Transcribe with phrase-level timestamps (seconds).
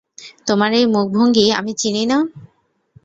[0.47, 2.17] তোমার এই মুখভঙ্গি আমি চিনি না?